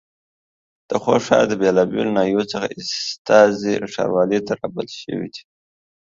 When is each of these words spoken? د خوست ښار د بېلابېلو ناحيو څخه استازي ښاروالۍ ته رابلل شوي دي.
د 0.89 0.91
خوست 1.01 1.23
ښار 1.27 1.43
د 1.47 1.53
بېلابېلو 1.61 2.15
ناحيو 2.17 2.49
څخه 2.51 2.67
استازي 2.79 3.73
ښاروالۍ 3.93 4.39
ته 4.47 4.51
رابلل 4.61 4.89
شوي 5.01 5.27
دي. 5.33 5.41